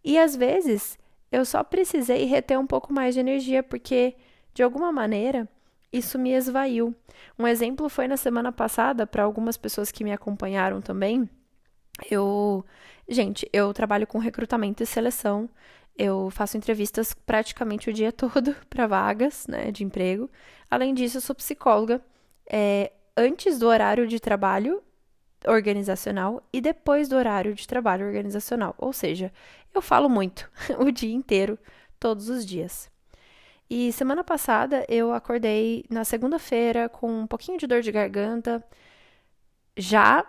E 0.05 0.19
às 0.19 0.37
vezes 0.37 0.99
eu 1.33 1.45
só 1.45 1.63
precisei 1.63 2.25
reter 2.25 2.59
um 2.59 2.67
pouco 2.67 2.93
mais 2.93 3.15
de 3.15 3.21
energia 3.21 3.63
porque 3.63 4.17
de 4.55 4.63
alguma 4.63 4.93
maneira 4.93 5.49
isso 5.93 6.19
me 6.19 6.33
esvaiu. 6.33 6.95
Um 7.39 7.47
exemplo 7.47 7.89
foi 7.89 8.07
na 8.07 8.17
semana 8.17 8.53
passada, 8.53 9.07
para 9.07 9.23
algumas 9.23 9.57
pessoas 9.57 9.91
que 9.91 10.05
me 10.05 10.13
acompanharam 10.13 10.81
também. 10.81 11.29
Eu, 12.11 12.65
gente, 13.09 13.49
eu 13.53 13.73
trabalho 13.75 14.07
com 14.07 14.19
recrutamento 14.19 14.83
e 14.83 14.87
seleção. 14.87 15.49
Eu 15.97 16.31
faço 16.31 16.57
entrevistas 16.57 17.13
praticamente 17.13 17.91
o 17.91 17.93
dia 17.93 18.13
todo 18.13 18.55
para 18.69 18.87
vagas, 18.87 19.47
né, 19.47 19.71
de 19.71 19.85
emprego. 19.85 20.31
Além 20.71 20.95
disso, 20.95 21.19
eu 21.19 21.21
sou 21.21 21.35
psicóloga. 21.35 22.01
É, 22.49 22.93
antes 23.17 23.59
do 23.59 23.67
horário 23.67 24.07
de 24.07 24.19
trabalho 24.21 24.83
organizacional 25.47 26.43
e 26.53 26.61
depois 26.61 27.09
do 27.09 27.17
horário 27.17 27.55
de 27.55 27.67
trabalho 27.67 28.07
organizacional. 28.07 28.75
Ou 28.79 28.93
seja, 28.93 29.33
eu 29.75 29.83
falo 29.83 30.09
muito 30.09 30.51
o 30.79 30.91
dia 30.91 31.15
inteiro, 31.15 31.59
todos 31.99 32.29
os 32.29 32.45
dias. 32.45 32.91
E 33.71 33.93
semana 33.93 34.25
passada 34.25 34.85
eu 34.89 35.13
acordei 35.13 35.85
na 35.89 36.05
segunda-feira 36.05 36.89
com 36.89 37.21
um 37.21 37.27
pouquinho 37.27 37.57
de 37.57 37.69
dor 37.69 37.83
de 37.83 37.93
garganta, 37.93 38.65
já 39.77 40.27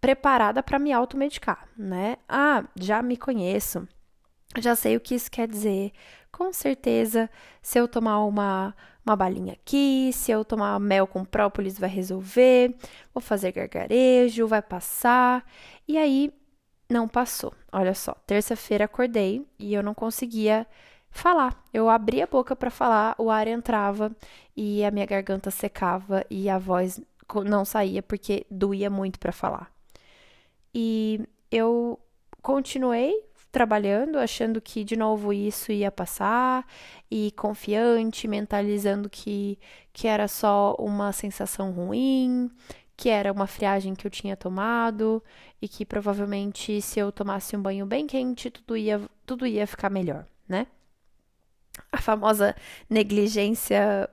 preparada 0.00 0.62
para 0.62 0.78
me 0.78 0.92
automedicar, 0.92 1.66
né? 1.78 2.18
Ah, 2.28 2.64
já 2.78 3.02
me 3.02 3.16
conheço, 3.16 3.88
já 4.58 4.76
sei 4.76 4.96
o 4.96 5.00
que 5.00 5.14
isso 5.14 5.30
quer 5.30 5.48
dizer. 5.48 5.92
Com 6.30 6.52
certeza, 6.52 7.30
se 7.62 7.78
eu 7.78 7.88
tomar 7.88 8.22
uma, 8.24 8.74
uma 9.06 9.16
balinha 9.16 9.54
aqui, 9.54 10.10
se 10.12 10.30
eu 10.32 10.44
tomar 10.44 10.78
mel 10.78 11.06
com 11.06 11.24
própolis, 11.24 11.78
vai 11.78 11.88
resolver. 11.88 12.74
Vou 13.14 13.22
fazer 13.22 13.52
gargarejo, 13.52 14.46
vai 14.46 14.60
passar. 14.60 15.44
E 15.88 15.96
aí, 15.96 16.32
não 16.90 17.08
passou. 17.08 17.54
Olha 17.72 17.94
só, 17.94 18.14
terça-feira 18.26 18.84
acordei 18.84 19.46
e 19.58 19.72
eu 19.72 19.82
não 19.82 19.94
conseguia 19.94 20.66
falar. 21.14 21.64
Eu 21.72 21.88
abria 21.88 22.24
a 22.24 22.26
boca 22.26 22.54
para 22.54 22.70
falar, 22.70 23.14
o 23.18 23.30
ar 23.30 23.46
entrava 23.46 24.14
e 24.56 24.84
a 24.84 24.90
minha 24.90 25.06
garganta 25.06 25.50
secava 25.50 26.26
e 26.28 26.50
a 26.50 26.58
voz 26.58 27.00
não 27.46 27.64
saía 27.64 28.02
porque 28.02 28.44
doía 28.50 28.90
muito 28.90 29.18
para 29.18 29.32
falar. 29.32 29.72
E 30.74 31.20
eu 31.50 31.98
continuei 32.42 33.14
trabalhando, 33.52 34.18
achando 34.18 34.60
que 34.60 34.82
de 34.82 34.96
novo 34.96 35.32
isso 35.32 35.70
ia 35.70 35.90
passar 35.90 36.66
e 37.08 37.30
confiante, 37.36 38.26
mentalizando 38.26 39.08
que, 39.08 39.56
que 39.92 40.08
era 40.08 40.26
só 40.26 40.74
uma 40.78 41.12
sensação 41.12 41.70
ruim, 41.70 42.50
que 42.96 43.08
era 43.08 43.32
uma 43.32 43.46
friagem 43.46 43.94
que 43.94 44.04
eu 44.06 44.10
tinha 44.10 44.36
tomado 44.36 45.22
e 45.62 45.68
que 45.68 45.86
provavelmente 45.86 46.82
se 46.82 46.98
eu 46.98 47.12
tomasse 47.12 47.56
um 47.56 47.62
banho 47.62 47.86
bem 47.86 48.06
quente, 48.06 48.50
tudo 48.50 48.76
ia, 48.76 49.00
tudo 49.24 49.46
ia 49.46 49.66
ficar 49.66 49.90
melhor, 49.90 50.26
né? 50.48 50.66
A 51.92 52.00
famosa 52.00 52.54
negligência 52.88 54.08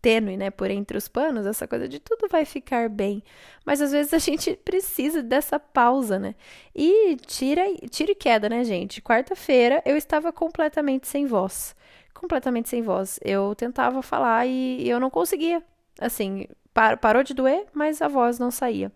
tênue, 0.00 0.36
né, 0.36 0.50
por 0.50 0.70
entre 0.70 0.96
os 0.96 1.08
panos, 1.08 1.46
essa 1.46 1.66
coisa 1.66 1.88
de 1.88 1.98
tudo 1.98 2.28
vai 2.30 2.44
ficar 2.44 2.88
bem. 2.88 3.22
Mas 3.64 3.80
às 3.80 3.90
vezes 3.90 4.14
a 4.14 4.18
gente 4.18 4.54
precisa 4.64 5.22
dessa 5.22 5.58
pausa, 5.58 6.18
né? 6.18 6.34
E 6.74 7.16
tira, 7.26 7.62
tira 7.90 8.12
e 8.12 8.14
queda, 8.14 8.48
né, 8.48 8.62
gente? 8.62 9.02
Quarta-feira 9.02 9.82
eu 9.84 9.96
estava 9.96 10.32
completamente 10.32 11.08
sem 11.08 11.26
voz. 11.26 11.74
Completamente 12.14 12.68
sem 12.68 12.82
voz. 12.82 13.18
Eu 13.22 13.54
tentava 13.56 14.00
falar 14.00 14.46
e 14.46 14.88
eu 14.88 15.00
não 15.00 15.10
conseguia. 15.10 15.62
Assim, 16.00 16.46
par, 16.72 16.98
parou 16.98 17.22
de 17.22 17.34
doer, 17.34 17.66
mas 17.72 18.00
a 18.00 18.06
voz 18.06 18.38
não 18.38 18.50
saía. 18.50 18.92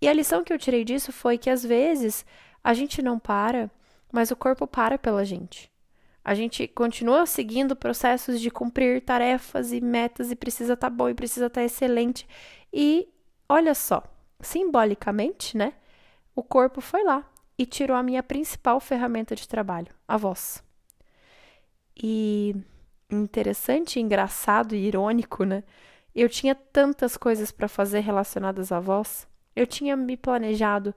E 0.00 0.06
a 0.06 0.12
lição 0.12 0.44
que 0.44 0.52
eu 0.52 0.58
tirei 0.58 0.84
disso 0.84 1.10
foi 1.10 1.36
que 1.36 1.50
às 1.50 1.64
vezes 1.64 2.24
a 2.62 2.74
gente 2.74 3.02
não 3.02 3.18
para, 3.18 3.70
mas 4.12 4.30
o 4.30 4.36
corpo 4.36 4.66
para 4.66 4.98
pela 4.98 5.24
gente. 5.24 5.73
A 6.24 6.34
gente 6.34 6.66
continua 6.66 7.26
seguindo 7.26 7.76
processos 7.76 8.40
de 8.40 8.50
cumprir 8.50 9.02
tarefas 9.02 9.72
e 9.72 9.80
metas 9.80 10.30
e 10.30 10.36
precisa 10.36 10.72
estar 10.72 10.90
tá 10.90 10.96
bom 10.96 11.08
e 11.08 11.14
precisa 11.14 11.46
estar 11.46 11.60
tá 11.60 11.64
excelente. 11.64 12.26
E 12.72 13.08
olha 13.46 13.74
só, 13.74 14.02
simbolicamente, 14.40 15.56
né? 15.56 15.74
O 16.34 16.42
corpo 16.42 16.80
foi 16.80 17.04
lá 17.04 17.28
e 17.58 17.66
tirou 17.66 17.96
a 17.96 18.02
minha 18.02 18.22
principal 18.22 18.80
ferramenta 18.80 19.36
de 19.36 19.46
trabalho, 19.46 19.94
a 20.08 20.16
voz. 20.16 20.64
E 21.94 22.56
interessante, 23.10 24.00
engraçado 24.00 24.74
e 24.74 24.86
irônico, 24.86 25.44
né? 25.44 25.62
Eu 26.14 26.28
tinha 26.28 26.54
tantas 26.54 27.16
coisas 27.18 27.52
para 27.52 27.68
fazer 27.68 28.00
relacionadas 28.00 28.72
à 28.72 28.80
voz. 28.80 29.28
Eu 29.54 29.66
tinha 29.66 29.96
me 29.96 30.16
planejado 30.16 30.94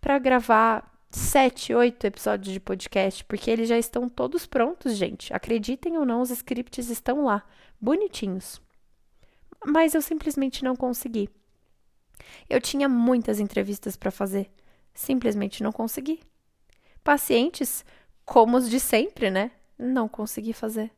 para 0.00 0.18
gravar 0.18 0.95
sete, 1.10 1.74
oito 1.74 2.06
episódios 2.06 2.52
de 2.52 2.60
podcast, 2.60 3.24
porque 3.24 3.50
eles 3.50 3.68
já 3.68 3.78
estão 3.78 4.08
todos 4.08 4.46
prontos, 4.46 4.96
gente. 4.96 5.32
Acreditem 5.32 5.96
ou 5.98 6.04
não, 6.04 6.20
os 6.20 6.30
scripts 6.30 6.90
estão 6.90 7.24
lá, 7.24 7.44
bonitinhos. 7.80 8.60
Mas 9.64 9.94
eu 9.94 10.02
simplesmente 10.02 10.62
não 10.62 10.76
consegui. 10.76 11.28
Eu 12.48 12.60
tinha 12.60 12.88
muitas 12.88 13.40
entrevistas 13.40 13.96
para 13.96 14.10
fazer, 14.10 14.50
simplesmente 14.94 15.62
não 15.62 15.72
consegui. 15.72 16.20
Pacientes, 17.02 17.84
como 18.24 18.56
os 18.56 18.68
de 18.68 18.80
sempre, 18.80 19.30
né? 19.30 19.52
Não 19.78 20.08
consegui 20.08 20.52
fazer. 20.52 20.90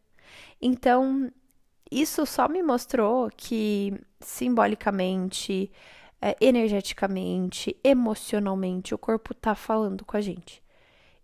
Então, 0.61 1.31
isso 1.91 2.25
só 2.27 2.49
me 2.49 2.63
mostrou 2.63 3.31
que 3.37 3.95
simbolicamente 4.21 5.71
é, 6.21 6.37
energeticamente, 6.41 7.77
emocionalmente, 7.83 8.95
o 8.95 8.99
corpo 8.99 9.33
está 9.33 9.55
falando 9.55 10.05
com 10.05 10.17
a 10.17 10.21
gente. 10.21 10.63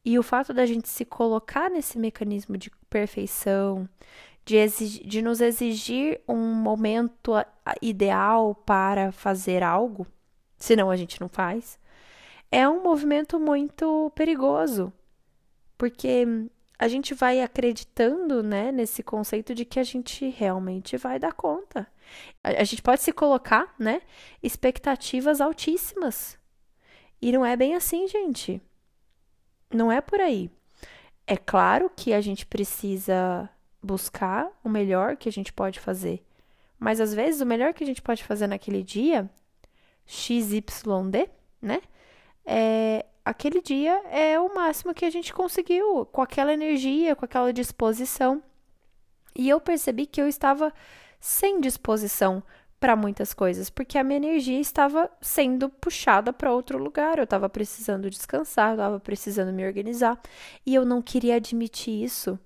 E 0.05 0.19
o 0.19 0.23
fato 0.23 0.53
da 0.53 0.67
gente 0.67 0.89
se 0.89 1.05
colocar 1.05 1.71
nesse 1.71 1.99
mecanismo 1.99 2.57
de 2.57 2.71
perfeição, 2.91 3.89
de, 4.45 4.57
exigir, 4.57 5.07
de 5.07 5.23
nos 5.23 5.41
exigir 5.41 6.21
um 6.29 6.55
momento 6.55 7.33
ideal 7.81 8.55
para 8.55 9.11
fazer 9.11 9.63
algo, 9.63 10.07
senão 10.59 10.91
a 10.91 10.97
gente 10.97 11.21
não 11.21 11.29
faz, 11.29 11.79
é 12.53 12.69
um 12.69 12.83
movimento 12.83 13.41
muito 13.41 14.13
perigoso, 14.15 14.93
porque 15.77 16.27
a 16.79 16.89
gente 16.89 17.15
vai 17.15 17.41
acreditando, 17.41 18.43
né, 18.43 18.73
nesse 18.73 19.03
conceito 19.03 19.55
de 19.55 19.65
que 19.65 19.79
a 19.79 19.85
gente 19.85 20.29
realmente 20.29 20.97
vai 20.97 21.19
dar 21.19 21.33
conta. 21.33 21.87
A, 22.43 22.51
a 22.61 22.65
gente 22.65 22.83
pode 22.83 23.03
se 23.03 23.13
colocar, 23.13 23.75
né, 23.79 24.03
expectativas 24.43 25.41
altíssimas. 25.41 26.39
E 27.23 27.33
não 27.33 27.45
é 27.45 27.57
bem 27.57 27.75
assim, 27.75 28.07
gente. 28.09 28.61
Não 29.73 29.91
é 29.91 30.01
por 30.01 30.21
aí. 30.21 30.51
É 31.27 31.37
claro 31.37 31.91
que 31.95 32.13
a 32.13 32.21
gente 32.21 32.45
precisa 32.45 33.49
buscar 33.83 34.51
o 34.63 34.69
melhor 34.69 35.17
que 35.17 35.29
a 35.29 35.33
gente 35.33 35.53
pode 35.53 35.79
fazer, 35.79 36.25
Mas 36.79 37.01
às 37.01 37.15
vezes 37.15 37.41
o 37.41 37.47
melhor 37.47 37.73
que 37.73 37.85
a 37.85 37.87
gente 37.87 38.03
pode 38.03 38.25
fazer 38.25 38.47
naquele 38.47 38.83
dia, 38.83 39.31
XYD, 40.07 41.31
né? 41.63 41.81
É, 42.45 43.07
aquele 43.25 43.63
dia 43.63 44.03
é 44.11 44.39
o 44.39 44.55
máximo 44.55 44.95
que 44.95 45.05
a 45.05 45.11
gente 45.11 45.33
conseguiu, 45.33 46.07
com 46.07 46.21
aquela 46.21 46.53
energia, 46.53 47.17
com 47.17 47.25
aquela 47.25 47.53
disposição. 47.53 48.43
E 49.35 49.49
eu 49.49 49.61
percebi 49.61 50.07
que 50.07 50.21
eu 50.21 50.29
estava 50.29 50.73
sem 51.19 51.61
disposição 51.61 52.43
para 52.79 52.95
muitas 52.95 53.33
coisas, 53.33 53.71
porque 53.71 53.97
a 53.97 54.05
minha 54.05 54.19
energia 54.19 54.61
estava 54.61 55.11
sendo 55.21 55.71
puxada 55.71 56.35
para 56.35 56.53
outro 56.53 56.77
lugar, 56.77 57.17
eu 57.17 57.25
estava 57.25 57.49
precisando 57.49 58.11
descansar, 58.11 58.71
eu 58.71 58.75
estava 58.75 59.01
precisando 59.01 59.53
me 59.53 59.67
organizar, 59.67 60.21
e 60.67 60.75
eu 60.75 60.85
não 60.85 61.01
queria 61.01 61.37
admitir 61.37 62.05
isso. 62.05 62.39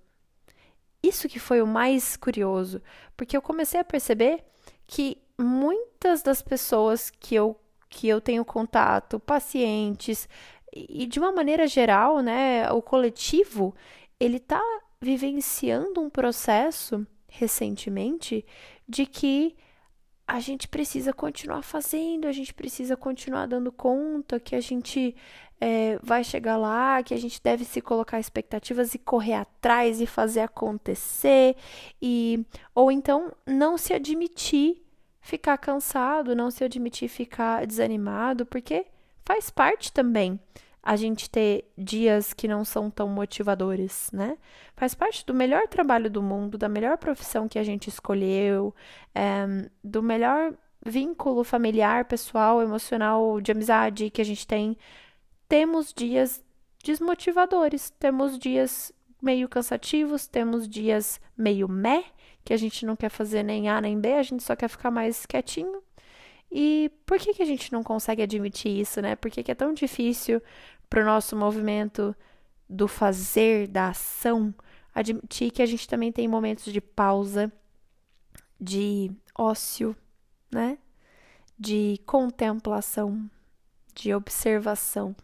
Isso 1.02 1.28
que 1.28 1.40
foi 1.40 1.60
o 1.60 1.66
mais 1.66 2.16
curioso, 2.16 2.80
porque 3.16 3.36
eu 3.36 3.42
comecei 3.42 3.80
a 3.80 3.84
perceber 3.84 4.44
que 4.86 5.20
muitas 5.36 6.22
das 6.22 6.40
pessoas 6.40 7.10
que 7.10 7.34
eu 7.34 7.56
que 7.90 8.06
eu 8.06 8.20
tenho 8.20 8.44
contato, 8.44 9.18
pacientes, 9.18 10.28
e 10.74 11.06
de 11.06 11.18
uma 11.18 11.32
maneira 11.32 11.66
geral, 11.66 12.20
né, 12.20 12.70
o 12.70 12.82
coletivo, 12.82 13.74
ele 14.18 14.36
está 14.36 14.62
vivenciando 15.00 16.00
um 16.00 16.10
processo 16.10 17.06
recentemente 17.28 18.44
de 18.88 19.06
que 19.06 19.56
a 20.26 20.40
gente 20.40 20.68
precisa 20.68 21.12
continuar 21.12 21.62
fazendo, 21.62 22.26
a 22.26 22.32
gente 22.32 22.52
precisa 22.52 22.96
continuar 22.96 23.46
dando 23.46 23.72
conta, 23.72 24.38
que 24.38 24.54
a 24.54 24.60
gente 24.60 25.16
é, 25.58 25.98
vai 26.02 26.22
chegar 26.22 26.56
lá, 26.58 27.02
que 27.02 27.14
a 27.14 27.16
gente 27.16 27.40
deve 27.42 27.64
se 27.64 27.80
colocar 27.80 28.20
expectativas 28.20 28.94
e 28.94 28.98
correr 28.98 29.34
atrás 29.34 30.00
e 30.00 30.06
fazer 30.06 30.40
acontecer, 30.40 31.56
e 32.00 32.44
ou 32.74 32.92
então 32.92 33.32
não 33.46 33.78
se 33.78 33.94
admitir 33.94 34.84
ficar 35.20 35.56
cansado, 35.58 36.36
não 36.36 36.50
se 36.50 36.62
admitir 36.62 37.08
ficar 37.08 37.66
desanimado, 37.66 38.44
porque 38.44 38.86
faz 39.28 39.50
parte 39.50 39.92
também 39.92 40.40
a 40.82 40.96
gente 40.96 41.28
ter 41.28 41.70
dias 41.76 42.32
que 42.32 42.48
não 42.48 42.64
são 42.64 42.90
tão 42.90 43.06
motivadores, 43.10 44.10
né? 44.10 44.38
Faz 44.74 44.94
parte 44.94 45.26
do 45.26 45.34
melhor 45.34 45.68
trabalho 45.68 46.10
do 46.10 46.22
mundo, 46.22 46.56
da 46.56 46.66
melhor 46.66 46.96
profissão 46.96 47.46
que 47.46 47.58
a 47.58 47.62
gente 47.62 47.88
escolheu, 47.88 48.74
é, 49.14 49.68
do 49.84 50.02
melhor 50.02 50.54
vínculo 50.86 51.44
familiar, 51.44 52.06
pessoal, 52.06 52.62
emocional, 52.62 53.38
de 53.38 53.52
amizade 53.52 54.08
que 54.08 54.22
a 54.22 54.24
gente 54.24 54.46
tem. 54.46 54.78
Temos 55.46 55.92
dias 55.92 56.42
desmotivadores, 56.82 57.90
temos 57.90 58.38
dias 58.38 58.90
meio 59.20 59.46
cansativos, 59.46 60.26
temos 60.26 60.66
dias 60.66 61.20
meio 61.36 61.68
meh, 61.68 62.06
que 62.42 62.54
a 62.54 62.56
gente 62.56 62.86
não 62.86 62.96
quer 62.96 63.10
fazer 63.10 63.42
nem 63.42 63.68
A 63.68 63.78
nem 63.78 64.00
B, 64.00 64.14
a 64.14 64.22
gente 64.22 64.42
só 64.42 64.56
quer 64.56 64.68
ficar 64.68 64.90
mais 64.90 65.26
quietinho. 65.26 65.82
E 66.50 66.90
por 67.04 67.18
que, 67.18 67.34
que 67.34 67.42
a 67.42 67.46
gente 67.46 67.72
não 67.72 67.82
consegue 67.82 68.22
admitir 68.22 68.80
isso, 68.80 69.00
né? 69.02 69.16
Por 69.16 69.30
que, 69.30 69.42
que 69.42 69.50
é 69.50 69.54
tão 69.54 69.74
difícil 69.74 70.42
para 70.88 71.02
o 71.02 71.04
nosso 71.04 71.36
movimento 71.36 72.14
do 72.68 72.88
fazer, 72.88 73.68
da 73.68 73.88
ação, 73.88 74.54
admitir 74.94 75.50
que 75.50 75.62
a 75.62 75.66
gente 75.66 75.86
também 75.86 76.10
tem 76.10 76.26
momentos 76.26 76.72
de 76.72 76.80
pausa, 76.80 77.52
de 78.60 79.10
ócio, 79.36 79.96
né? 80.50 80.78
De 81.58 82.00
contemplação, 82.06 83.30
de 83.94 84.14
observação. 84.14 85.14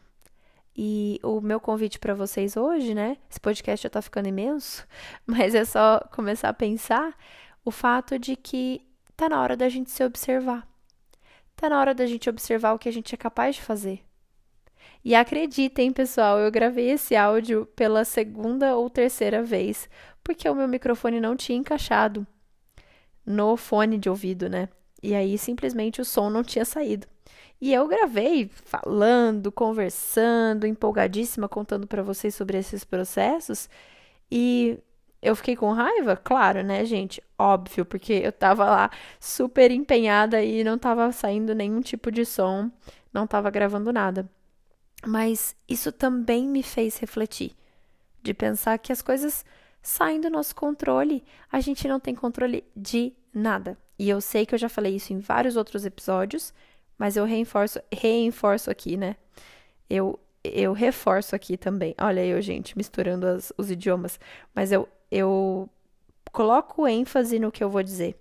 E 0.76 1.21
o 1.23 1.40
meu 1.40 1.61
convite 1.61 1.99
para 1.99 2.14
vocês 2.14 2.57
hoje, 2.57 2.95
né? 2.95 3.16
Esse 3.31 3.40
podcast 3.40 3.85
já 3.85 3.90
tá 3.90 4.02
ficando 4.02 4.28
imenso, 4.28 4.87
mas 5.26 5.54
é 5.54 5.64
só 5.64 6.00
começar 6.12 6.49
a 6.49 6.54
pensar 6.54 7.16
o 7.64 7.71
fato 7.71 8.19
de 8.19 8.37
que 8.37 8.83
tá 9.16 9.28
na 9.28 9.40
hora 9.40 9.57
da 9.57 9.69
gente 9.69 9.90
se 9.90 10.04
observar. 10.04 10.74
Tá 11.57 11.69
na 11.69 11.81
hora 11.81 11.95
da 11.95 12.07
gente 12.07 12.29
observar 12.29 12.73
o 12.73 12.79
que 12.79 12.89
a 12.89 12.93
gente 12.93 13.15
é 13.15 13.19
capaz 13.19 13.57
de 13.57 13.63
fazer. 13.63 14.03
E 15.05 15.15
acreditem, 15.15 15.93
pessoal, 15.93 16.38
eu 16.38 16.51
gravei 16.51 16.90
esse 16.90 17.14
áudio 17.14 17.67
pela 17.77 18.05
segunda 18.05 18.75
ou 18.77 18.88
terceira 18.88 19.43
vez, 19.43 19.88
porque 20.23 20.49
o 20.49 20.55
meu 20.55 20.67
microfone 20.67 21.21
não 21.21 21.37
tinha 21.37 21.59
encaixado 21.59 22.27
no 23.25 23.57
fone 23.57 23.99
de 23.99 24.09
ouvido, 24.09 24.49
né? 24.49 24.69
E 25.03 25.14
aí 25.14 25.37
simplesmente 25.37 26.01
o 26.01 26.05
som 26.05 26.31
não 26.31 26.43
tinha 26.43 26.64
saído. 26.64 27.07
E 27.61 27.73
eu 27.73 27.87
gravei 27.87 28.51
falando, 28.53 29.53
conversando, 29.53 30.67
empolgadíssima, 30.67 31.49
contando 31.49 31.87
para 31.87 32.03
vocês 32.03 32.35
sobre 32.35 32.59
esses 32.59 32.85
processos. 32.85 33.69
E 34.31 34.79
eu 35.25 35.35
fiquei 35.35 35.57
com 35.57 35.73
raiva? 35.73 36.17
Claro, 36.17 36.63
né, 36.63 36.85
gente? 36.85 37.23
Óbvio, 37.39 37.85
porque 37.85 38.13
eu 38.13 38.31
tava 38.31 38.65
lá 38.67 38.91
super 39.19 39.71
empenhada 39.71 40.43
e 40.43 40.63
não 40.63 40.79
tava 40.79 41.11
saindo 41.13 41.55
nenhum 41.55 41.81
tipo 41.81 42.13
de 42.13 42.25
som, 42.27 42.71
não 43.13 43.27
tava 43.27 43.51
gravando 43.51 43.93
nada. 43.93 44.29
Mas 45.07 45.57
isso 45.69 45.91
também 45.91 46.47
me 46.47 46.63
fez 46.63 46.99
refletir, 46.99 47.53
de 48.23 48.35
pensar 48.35 48.79
que 48.79 48.93
as 48.93 49.03
coisas 49.03 49.45
saem 49.83 50.21
do 50.21 50.31
nosso 50.31 50.55
controle, 50.55 51.25
a 51.51 51.61
gente 51.61 51.89
não 51.89 51.99
tem 51.99 52.15
controle 52.15 52.65
de 52.77 53.13
nada. 53.33 53.79
E 53.99 54.09
eu 54.09 54.21
sei 54.21 54.45
que 54.45 54.55
eu 54.55 54.59
já 54.59 54.69
falei 54.69 54.97
isso 54.97 55.13
em 55.13 55.19
vários 55.21 55.57
outros 55.57 55.87
episódios, 55.87 56.53
mas 56.99 57.17
eu 57.17 57.25
reforço, 57.25 57.81
reforço 57.93 58.71
aqui, 58.71 58.97
né? 58.97 59.17
Eu, 59.89 60.19
eu 60.43 60.73
reforço 60.73 61.35
aqui 61.35 61.57
também. 61.57 61.95
Olha 62.01 62.25
eu, 62.25 62.41
gente, 62.41 62.77
misturando 62.77 63.27
as, 63.27 63.53
os 63.57 63.71
idiomas. 63.71 64.19
Mas 64.55 64.73
eu, 64.73 64.89
eu 65.11 65.69
coloco 66.33 66.87
ênfase 66.87 67.38
no 67.38 67.53
que 67.53 67.62
eu 67.62 67.71
vou 67.71 67.83
dizer. 67.83 68.17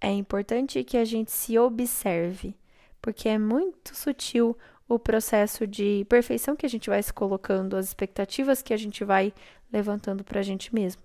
É 0.00 0.10
importante 0.10 0.84
que 0.84 0.96
a 0.96 1.04
gente 1.04 1.30
se 1.30 1.58
observe, 1.58 2.54
porque 3.00 3.28
é 3.28 3.38
muito 3.38 3.94
sutil 3.96 4.56
o 4.88 4.98
processo 4.98 5.66
de 5.66 6.06
perfeição 6.08 6.56
que 6.56 6.64
a 6.64 6.68
gente 6.68 6.88
vai 6.88 7.02
se 7.02 7.12
colocando, 7.12 7.76
as 7.76 7.86
expectativas 7.86 8.62
que 8.62 8.72
a 8.72 8.76
gente 8.76 9.04
vai 9.04 9.32
levantando 9.72 10.24
para 10.24 10.40
a 10.40 10.42
gente 10.42 10.74
mesmo. 10.74 11.02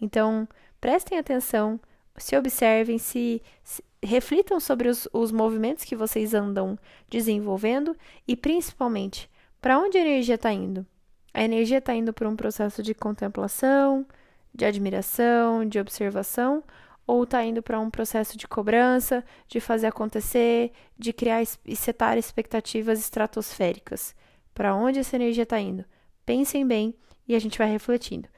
Então, 0.00 0.48
prestem 0.80 1.18
atenção, 1.18 1.80
se 2.16 2.36
observem, 2.36 2.98
se, 2.98 3.42
se 3.64 3.82
reflitam 4.02 4.60
sobre 4.60 4.88
os, 4.88 5.08
os 5.12 5.32
movimentos 5.32 5.84
que 5.84 5.96
vocês 5.96 6.34
andam 6.34 6.78
desenvolvendo 7.08 7.96
e, 8.28 8.36
principalmente, 8.36 9.28
para 9.60 9.78
onde 9.78 9.98
a 9.98 10.02
energia 10.02 10.36
está 10.36 10.52
indo. 10.52 10.86
A 11.34 11.42
energia 11.42 11.78
está 11.78 11.94
indo 11.94 12.12
para 12.12 12.28
um 12.28 12.36
processo 12.36 12.82
de 12.82 12.94
contemplação, 12.94 14.06
de 14.56 14.64
admiração, 14.64 15.66
de 15.68 15.78
observação, 15.78 16.64
ou 17.06 17.22
está 17.22 17.44
indo 17.44 17.62
para 17.62 17.78
um 17.78 17.90
processo 17.90 18.36
de 18.36 18.48
cobrança, 18.48 19.24
de 19.46 19.60
fazer 19.60 19.86
acontecer, 19.86 20.72
de 20.98 21.12
criar 21.12 21.42
e 21.64 21.76
setar 21.76 22.18
expectativas 22.18 22.98
estratosféricas. 22.98 24.14
Para 24.52 24.74
onde 24.74 24.98
essa 24.98 25.14
energia 25.14 25.44
está 25.44 25.60
indo? 25.60 25.84
Pensem 26.24 26.66
bem 26.66 26.94
e 27.28 27.36
a 27.36 27.38
gente 27.38 27.58
vai 27.58 27.70
refletindo. 27.70 28.28